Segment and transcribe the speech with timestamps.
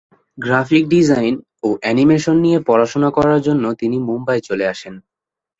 [0.37, 4.93] Graphic design ও animation নিয়ে পড়াশোনা করার জন্য তিনি মুম্বাই চলে আসেন।